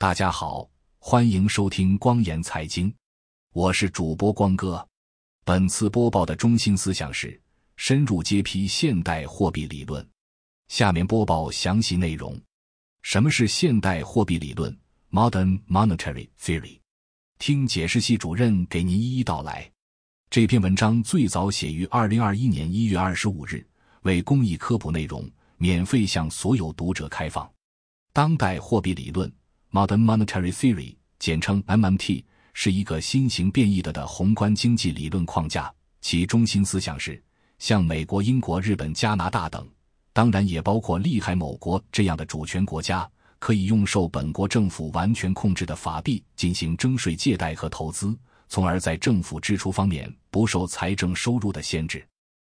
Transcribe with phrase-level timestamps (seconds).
[0.00, 0.70] 大家好，
[1.00, 2.94] 欢迎收听光言财经，
[3.52, 4.86] 我是主播光哥。
[5.44, 7.42] 本次播报的中心思想是
[7.74, 10.08] 深入揭批现代货币理论。
[10.68, 12.40] 下面播报详细内容。
[13.02, 14.72] 什么是现代货币理论
[15.10, 16.78] （Modern Monetary Theory）？
[17.40, 19.68] 听解释系主任给您一一道来。
[20.30, 23.66] 这篇文章最早写于二零二一年一月二十五日，
[24.02, 27.50] 为公益科普内容，免费向所有读者开放。
[28.12, 29.28] 当代货币理论。
[29.70, 32.24] Modern Monetary Theory，简称 MMT，
[32.54, 35.70] 是一个新型变异的的宏观经济理论框架。
[36.00, 37.22] 其中心思想是，
[37.58, 39.68] 像美国、英国、日本、加拿大等，
[40.14, 43.06] 当然也包括利害某国这样的主权国家，
[43.38, 48.16] 可以用受本国政府完全控制的法币进行征税、借贷和投资，
[48.48, 52.02] 从而在政府支出方面不受财政收入的限制。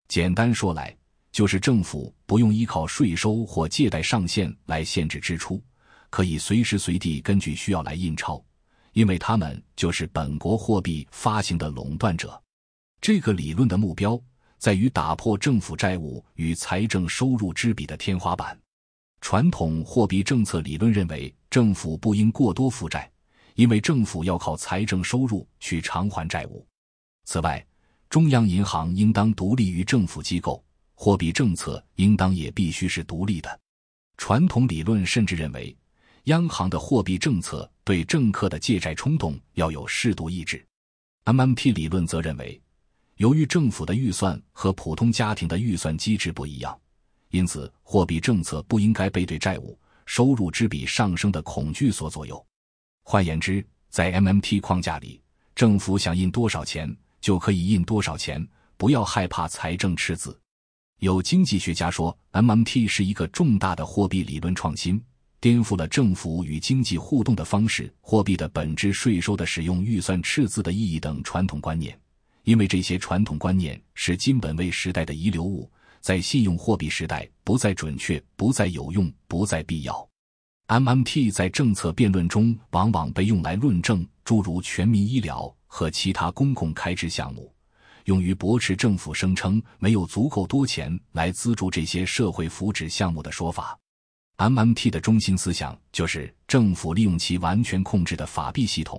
[0.06, 0.97] 简单说来，
[1.33, 5.61] 就是政府不用依靠税收或借贷上限来限制支出。
[6.10, 8.45] 可以随时随地根据需要来印钞，
[8.92, 12.41] 因为他们就是本国货币发行的垄断者。
[13.00, 14.20] 这个理论的目标
[14.58, 18.58] 在于打破政府债务与财政收入之比的天花板。
[19.22, 23.11] 传统货币政策理论认为，政府不应过多负债，
[23.55, 26.67] 因为政府要靠财政收入去偿还债务。
[27.24, 27.64] 此外，
[28.08, 30.64] 中央银行应当独立于政府机构，
[30.95, 33.61] 货币政策应当也必须是独立的。
[34.17, 35.77] 传统理论甚至认为。
[36.25, 40.65] 央行的货币政策对政客的借债冲动要有适度抑制。
[41.25, 42.61] MMT 理论则认为，
[43.17, 46.79] 由于政府的预算和普通家庭的预算机制不一样，
[47.31, 52.45] 因此货币政策不应该被对债务收入之比上升的恐惧所左右。
[53.03, 55.21] 换言之，在 MMT 框架里，
[55.55, 60.39] 政府想印多少钱就可以印多少钱，不要害怕财政赤字。
[60.98, 65.03] 有经济学家说，MMT 是一个重大的货币理论创新。
[65.41, 71.98] 颠覆了政府与经济互动的方式、货币的本质、税收的使用、预算赤字的意义等传统观念，
[72.44, 75.70] 因为这些传统观念是金本位时代的遗留物，
[76.02, 80.06] 在信用货币时代不再准确、不再有用、不再必要。
[80.68, 87.50] MMT 在政策辩论中往往被用来论证诸如全民医疗和其他公共开支项目，
[88.05, 93.74] 用于驳斥政府声称没有足够多钱来资助这些社会福祉项目的说法。
[94.40, 98.98] MMT 的中心思想就是，政府利用其完全控制的法币系统，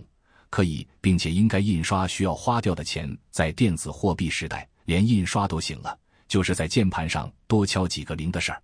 [0.52, 3.18] 可以并且应该印刷需要花掉的钱。
[3.32, 5.98] 在电子货币时代，连印刷都行了，
[6.28, 8.62] 就是在键盘上多敲几个零的事儿。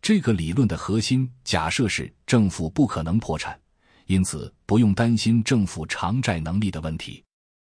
[0.00, 3.58] 这个理论的核心假设是，政府不可能破产，
[4.06, 7.24] 因此不用担心政府偿债能力的问题。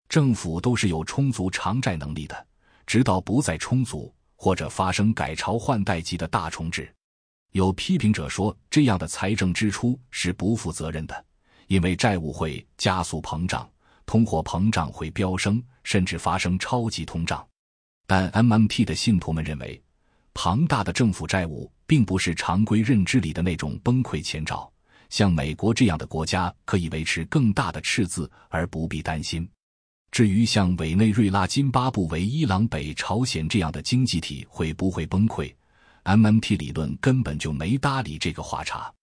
[0.07, 2.47] 政府都是有充足偿债能力的，
[2.87, 6.91] 直到不再充足或者发生改朝换代级的大重置。
[7.51, 11.25] 有批评者说，这样的财政支出是不负责任的，
[11.67, 13.69] 因为债务会加速膨胀，
[14.05, 17.45] 通货膨胀会飙升，甚至发生超级通胀。
[18.05, 19.81] 但 MMT 的信徒们认为，
[20.33, 24.71] 庞大的政府债务并不是常规认知里的那种崩溃前兆。
[25.09, 29.49] 像美国这样的国家可以维持更大的赤字而不必担心。
[30.11, 35.51] 至于像委内瑞拉、津巴布韦、伊朗、北朝鲜这样的经济体会不会崩溃
[36.03, 38.93] ？MMT 理论根本就没搭理这个话茬。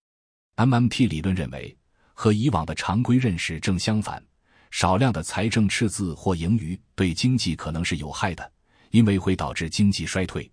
[0.56, 1.76] MMT 理论认为，
[2.14, 4.24] 和以往的常规认识正相反，
[4.70, 8.52] 少量的财政赤字或盈余对经济可能是有害的，
[8.90, 10.50] 因为会导致经济衰退。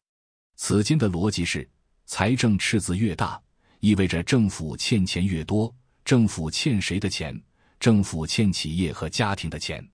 [0.56, 1.68] 此间的逻辑是，
[2.06, 3.42] 财政赤字越大，
[3.80, 5.74] 意味着政府欠钱越多。
[6.06, 7.42] 政府欠谁的钱？
[7.80, 9.86] 政府欠企业和家庭的钱。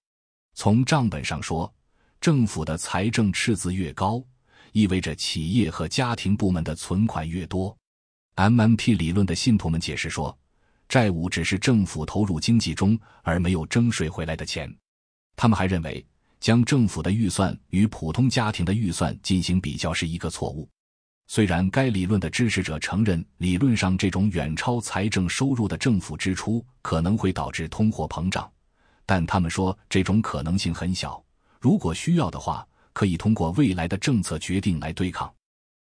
[0.55, 1.71] 从账本上说，
[2.19, 4.23] 政府的财政赤字越高。
[4.72, 7.75] 意味着企业和家庭部门的存款越多。
[8.35, 10.38] MMP 理论的信徒们解释说，
[10.88, 14.74] 债务只是政府投入经济中而没有征税回来的钱。
[15.35, 16.06] 他们还认为，
[16.40, 20.69] 将政府的预算与普通家庭的预算进行比较是一个错误。
[21.28, 28.50] 虽然该理论的支持者承认，理论上这种远超财政收入的政府支出可能会导致通货膨胀，
[29.06, 31.22] 但他们说这种可能性很小。
[31.60, 32.65] 如果需要的话。
[33.00, 35.34] 可以通过未来的政策决定来对抗。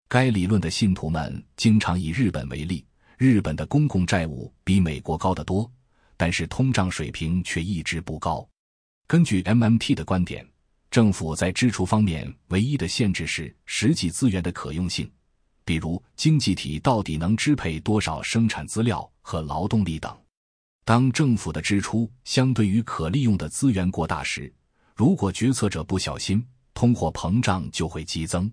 [0.08, 2.84] 该理论的信徒们经常以日本为例，
[3.16, 5.70] 日本的公共债务比美国高得多，
[6.16, 8.44] 但是通胀水平却一直不高。
[9.06, 10.44] 根据 MMT 的观点，
[10.90, 15.08] 政府在支出方面唯一的限制是实际资源的可用性，
[15.64, 20.12] 比如经济体到底能支配多少生产资料和劳动力等。
[20.84, 24.52] 当政府的支出相对于可利用的资源过大时，
[24.96, 26.44] 如果决策者不小心，
[26.84, 28.52] 通货膨胀就会激增。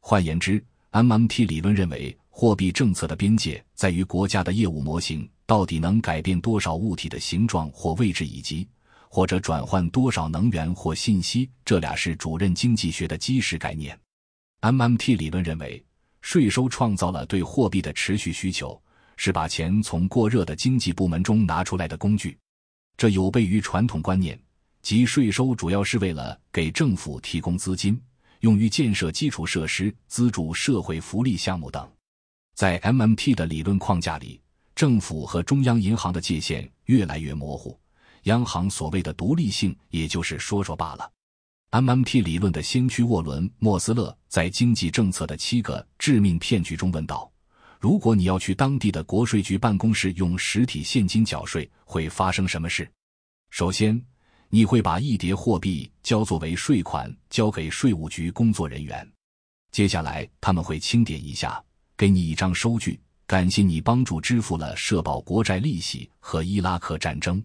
[0.00, 8.68] 换言之，MMT 理论认为，货币政策的边界在于国家的业务模型到底能改变多少物体的形状或位置，以及
[9.08, 13.98] 或者转换多少能源或信息，这俩是主任经济学的基石概念。
[14.60, 15.82] MMT 理论认为，
[16.20, 18.78] 税收创造了对货币的持续需求，
[19.16, 22.36] 是把钱从过热的经济部门中拿出来的工具。
[22.98, 24.38] 这有悖于传统观念，
[24.82, 27.98] 即税收主要是为了给政府提供资金，
[28.40, 31.88] 用于建设基础设施、资助社会福利项目等。
[32.56, 34.40] 在 MMT 的理论框架里，
[34.74, 37.78] 政府和中央银行的界限越来越模糊，
[38.24, 41.08] 央行所谓的独立性也就是说说罢了。
[41.70, 47.30] MMT 理论的先驱沃伦·莫斯勒在《经济政策的七个致命骗局》中问道
[47.78, 52.90] ：“如果你要去当地的国税局办公室用实体现金缴税，会发生什么事？
[53.48, 54.04] 首先，
[54.54, 59.10] 你会把一叠货币交作为税款交给税务局工作人员，
[59.70, 61.64] 接下来他们会清点一下，
[61.96, 67.42] 给你一张收据，感谢你帮助支付了社保国债利息和伊拉克战争。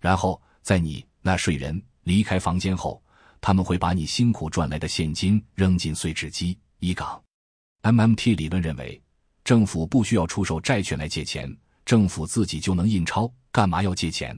[0.00, 3.02] 然后，在你纳税人离开房间后。”
[3.38, 7.22] 他们会把你辛苦赚来的现金扔进碎纸机一港。
[7.82, 9.00] MMT 理论认为，
[9.44, 11.54] 政府不需要出售债券来借钱，
[11.84, 14.36] 政府自己就能印钞，干嘛要借钱？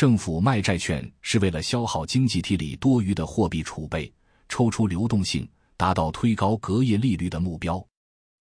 [0.00, 4.10] 政府卖债券是为了消耗经济体里多余的货币储备，
[4.48, 7.86] 抽出流动性，达到推高隔夜利率的目标。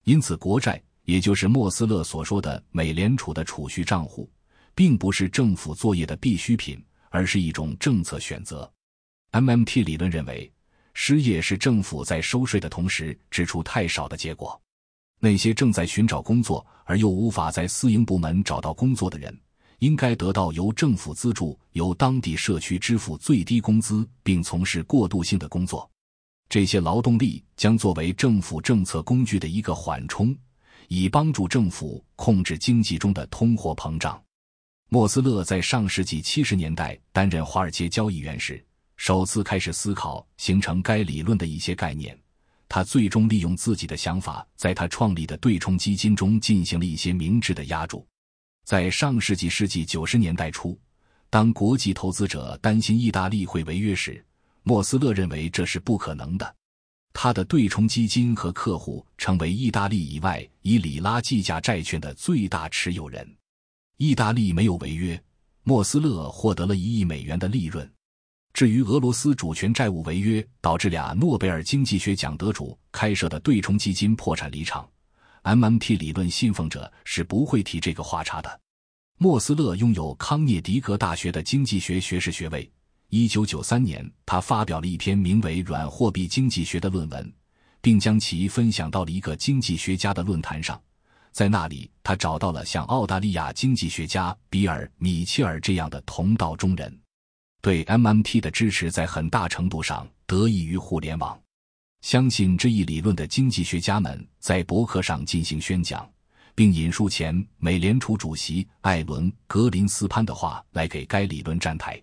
[0.05, 4.31] 因此，国债也就是莫斯勒所说的美联储的储蓄账户，
[4.73, 8.71] 并不是政府作业的必需品，而是一种政策选择。
[9.33, 10.49] MMT 理论认为，
[10.93, 14.57] 失业是政府在收税的同时支出太少的结果。
[15.19, 19.37] 那些正在寻找工作而又无法在私营部门找到工作的人，
[19.79, 25.89] 应该得到由政府资助、由当地社区支付最低工资，并从事过渡性的工作。
[26.47, 30.35] 这些劳动力将作为政府政策工具的一个缓冲，
[30.87, 34.21] 以帮助政府控制经济中的通货膨胀。
[34.89, 38.63] 莫斯勒在上世纪七十年代担任华尔街交易员时。
[38.97, 42.19] 首次开始思考形成该理论的一些概念，
[42.67, 48.05] 他最终利用自己的想法，在他创立的对冲基金中进行了一些明智的压注。
[48.65, 50.79] 在上世纪世纪九十年代初，
[51.29, 54.23] 当国际投资者担心意大利会违约时，
[54.63, 56.55] 莫斯勒认为这是不可能的。
[57.11, 63.27] 他的对冲基金和客户成为意大利以外以里拉计价债券的最大持有人。
[63.97, 65.21] 意大利没有违约，
[65.63, 67.91] 莫斯勒获得了一亿美元的利润。
[68.53, 74.89] 至于俄罗斯主权债务违约导致俩诺贝尔经济学奖得主开设的对冲基金破产离场
[75.43, 78.59] ，MMT 理论信奉者是不会提这个话茬的。
[79.17, 82.71] 莫斯勒拥有康涅狄格大学的经济学学士学位。
[83.09, 87.33] 一九九三年，他发表了一篇名为《软货币经济学》的论文，
[87.81, 90.79] 并将其分享到了一个经济学家的论坛上。
[91.31, 96.99] 在那里，他找到了像澳大利亚经济学家比尔·米切尔这样的同道中人。
[97.61, 101.37] 对 MMT 的支持在很大程度上得益于互联网。
[102.01, 106.09] 相信这一理论的经济学家们在博客上进行宣讲，
[106.55, 112.01] 并引述前美联储主席艾伦·格林斯潘的话来给该理论站台。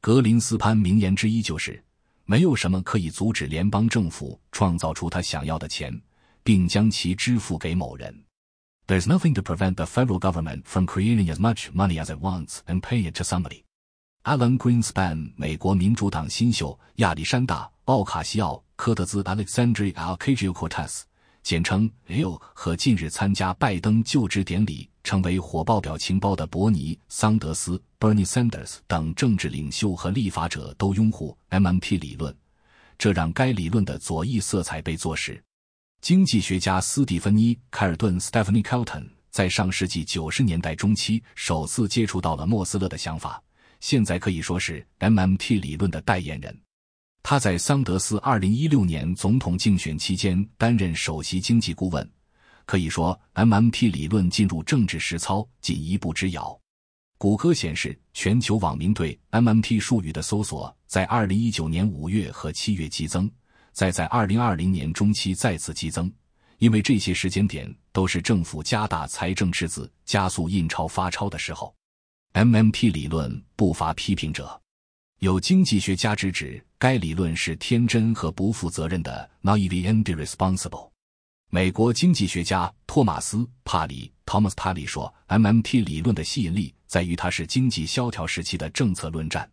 [0.00, 1.82] 格林斯潘名言之一就是
[2.26, 6.00] ：“没有什么可以阻止联邦政府创造出他想要的钱，
[6.42, 8.24] 并将其支付给某人。”
[8.86, 12.58] There's nothing to prevent the federal government from creating as much money as it wants
[12.66, 13.62] and paying it to somebody.
[14.24, 21.04] Alan Greenspan，美国民主党新秀亚历山大·奥卡西奥·科特兹 （Alexandria Ocasio-Cortez），
[21.42, 32.36] 简称 L，和近日参加拜登就职典礼、成为火爆表情包的伯尼·桑德斯 （Bernie Sanders） 等政治领袖和立法者都拥护 MMT 理论，
[32.98, 35.42] 这让该理论的左翼色彩被坐实。
[36.02, 43.42] 经济学家斯蒂芬妮·凯尔顿 （Stephanie Kelton） 在上世纪九十年代中期首次接触到了莫斯勒的想法。
[43.80, 46.56] 现在可以说是 MMT 理论的代言人。
[47.22, 52.10] 他在桑德斯2016年总统竞选期间担任首席经济顾问。
[52.64, 56.56] 可以说，MMT 理论进入政治实操仅一步之遥。
[57.18, 63.28] 谷歌显示，全球网民对 MMT 术语的搜索在2019年5月和7月激增，
[63.72, 66.10] 再在2020年中期再次激增，
[66.58, 71.74] 因为这些时间点都是政府加大财政赤字、加速印钞发钞的时候。
[72.32, 74.60] MMT 理论不乏批评者，
[75.18, 80.90] 有经济学家直指该理论是天真和不负责任的 （naive and irresponsible）。
[81.50, 89.50] 美国经济学家托马斯·帕里 （Thomas Paley） 说，MMT 理论的吸引力在于它是经济萧条时期的政策论战。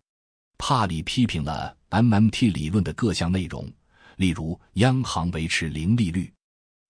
[0.60, 3.67] 帕里批评了 MMT 理论的各项内容，
[4.17, 6.31] 例如央行维持零利率。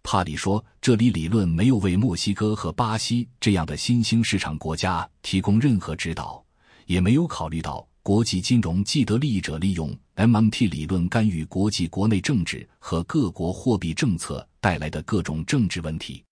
[0.09, 6.41] 帕里说：“这里理论没有为墨西哥和巴西这样的新兴市场国家提供任何指导，
[6.85, 16.23] 也没有考虑到国际金融既得利益者利用 MMT 理论干预国际国内政治和各国货币政策带来的各种政治问题。”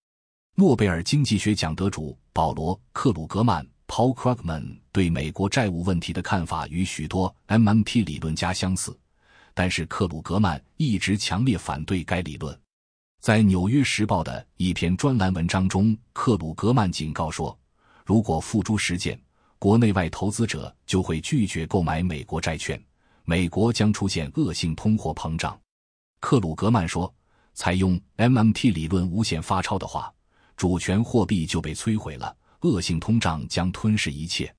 [0.56, 8.98] 诺贝尔经济学奖得主保罗·克鲁格曼 （Paul Krugman） 对美国债务问题的看法与许多 MMT 理论家相似，
[9.54, 12.58] 但是克鲁格曼一直强烈反对该理论。
[13.26, 17.58] 在《纽约时报》的一篇专栏文章中，克鲁格曼警告说
[18.06, 19.20] ：“如果付诸实践，
[19.58, 22.80] 国内外投资者就会拒绝购买美国债券，
[23.24, 25.60] 美国将出现恶性通货膨胀。”
[26.22, 27.12] 克鲁格曼说
[27.56, 30.14] ：“采用 MMT 理论无限发钞的话，
[30.56, 34.54] 主权货币就被摧毁了，恶性通胀将吞噬一切。”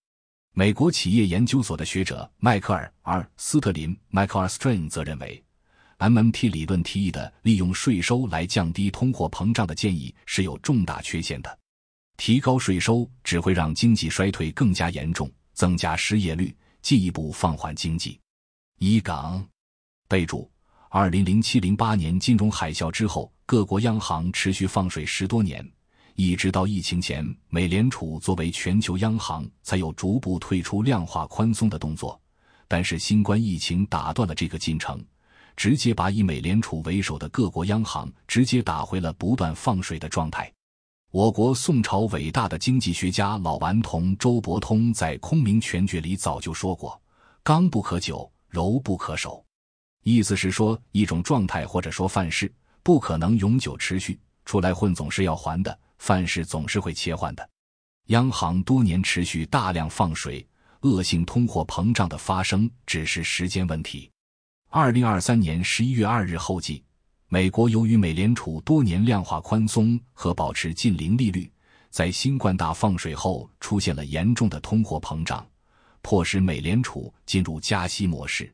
[0.55, 5.41] 美国企业研究所的学者迈克尔 ·R· 斯特林 （Michael Strain） 则认为。
[5.99, 11.59] MMT 理论提议的利用税收来降低通货膨胀的建议是有重大缺陷的。
[12.19, 18.21] 提高税收只会让经济衰退更加严重，增加失业率，进一步放缓经济。
[18.79, 19.47] 一港
[20.07, 20.51] 备注：
[20.91, 25.67] 二零零七零八年金融海啸之后，各国央行持续放水十多年，
[26.15, 32.21] 一直到疫情前，美联储作为全球央行才有逐步退出量化宽松的动作。
[32.69, 35.03] 但是新冠疫情打断了这个进程。
[35.57, 40.53] 直接把以美联储为首的各国央行直接打回了不断放水的状态。
[41.11, 47.01] 我国宋朝伟大的经济学家老顽童周伯通在《空明全诀》里早就说过
[47.43, 49.43] ：“刚不可久，柔不可守。”
[50.05, 57.49] 意思是说，一种状态或者说范式不可能永久持续，出来混总是要还的，范式总是会切换的。
[58.09, 60.47] 央行多年持续大量放水，
[60.83, 64.11] 恶性通货膨胀的发生只是时间问题。
[64.69, 66.83] 二零二三年十一月二日后记，
[67.29, 71.51] 美国由于美联储多年量化宽松和保持近零利率，
[71.89, 75.47] 在新冠大放水后出现了严重的通货膨胀，
[76.03, 78.53] 迫使美联储进入加息模式。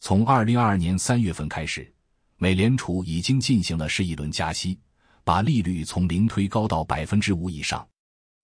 [0.00, 1.90] 从二零二二年三月份开始，
[2.36, 4.78] 美联储已经进行了是一轮加息，
[5.22, 7.86] 把利率从零推高到百分之五以上。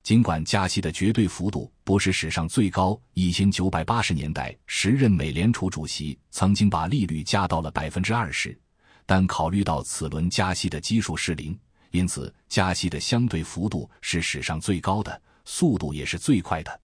[0.02, 8.59] 尽管加息的绝对幅度不是史上最高，一千九百八十年代时任美联储主席曾经把利率加到了百分之二十，
[9.04, 11.57] 但考虑到此轮加息的基数是零，
[11.90, 16.80] 因此加息的相对幅度是史上最高的，速度也是最快的。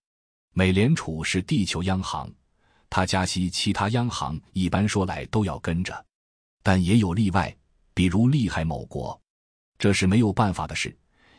[0.52, 2.30] 美联储是地球央行，
[2.90, 6.04] 它加息，其他央行一般说来都要跟着，
[6.62, 7.54] 但也有例外，
[7.94, 9.18] 比如厉害某国，
[9.78, 10.96] 这是没有办法的事。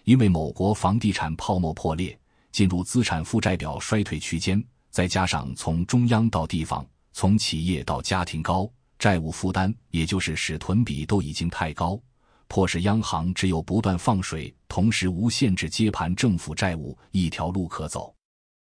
[0.07, 2.17] 因为某国房地产泡沫破裂，
[2.53, 12.01] 进入资产负债表衰退区间，再加上从中央到地方、从企业到家庭高债务负担，也就是使囤比都已经太高，
[12.47, 18.15] 迫使央行只有不断放水，同时无限制接盘政府债务一条路可走。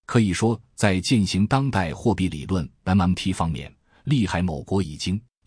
[0.05, 5.19] 可以说，在践行当代货币理论 （MMT） 方面，厉害某国已经。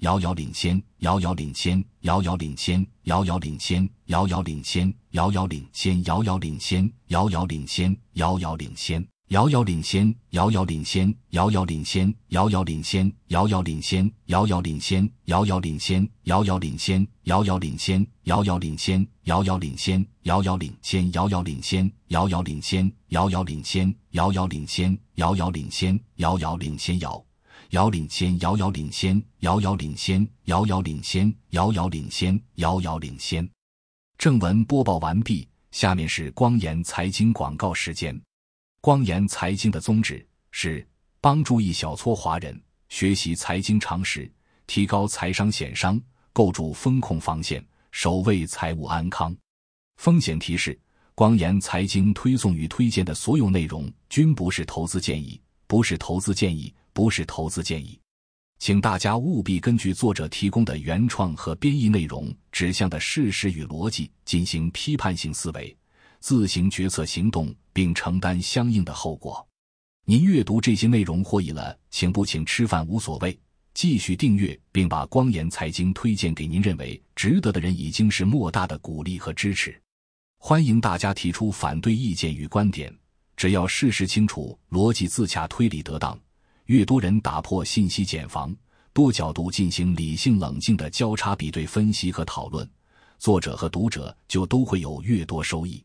[0.00, 9.06] 遥遥领先，遥遥领先，遥遥领先，遥遥领先，遥遥领先，遥遥领先，遥遥领先，遥遥领先，遥遥领先。
[9.30, 27.24] 遥遥领先，遥遥领先，遥遥领先，遥遥领先，遥遥领先，遥遥领先，遥遥领先，遥遥领先，遥遥领先，遥遥领先，遥遥领先，遥遥领先，遥遥领先，遥遥领先，遥遥领先，遥遥领先，遥遥领先，遥遥领先，遥
[27.70, 33.48] 遥领先，遥遥领先，遥遥领先，遥遥领先，遥遥领先，遥遥领先。
[34.18, 38.20] 正文播报完毕，下面是光言财经广告时间。
[38.80, 40.84] 光言财经的宗旨是
[41.20, 44.28] 帮助一小撮华人学习财经常识，
[44.66, 46.00] 提高财商险商，
[46.32, 49.36] 构筑风控防线，守卫财务安康。
[49.98, 50.76] 风险提示：
[51.14, 57.98] 光言财经推送与推荐的所有内容均不是投资建议，不是投资建议，不是投资建议，
[58.58, 65.76] 请大家务必根据作者提供的原创和编译内容指向的事实与逻辑进行批判性思维。
[66.20, 69.46] 自行决策行动，并承担相应的后果。
[70.04, 73.38] 您阅读这些内容获益了，请不请吃饭无所谓。
[73.72, 79.80] 继续订阅，并把光言财经推荐给您认为值得的人，已经是莫大的鼓励和支持。
[80.38, 82.94] 欢迎大家提出反对意见与观点，
[83.36, 86.18] 只要事实清楚、逻辑自洽、推理得当，
[86.70, 88.54] 越多人打破信息茧房，
[88.92, 92.70] 多角度进行理性冷静的交叉比对分析和讨论，
[93.18, 95.84] 作者和读者就都会有越多收益。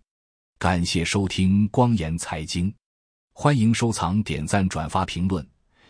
[0.59, 2.71] 感谢收听光言财经，
[3.33, 5.43] 欢迎收藏、点赞、转发、评论，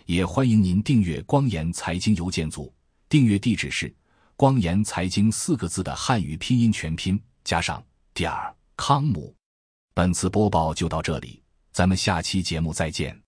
[0.06, 2.74] 也欢迎您订阅光言财经邮件组。
[3.10, 3.94] 订阅地址是
[4.38, 7.84] “光言财经”四个字的汉语拼音全拼加上
[8.14, 9.36] 点儿康姆。
[9.94, 13.25] 本次播报就到这里，咱们下期节目再见。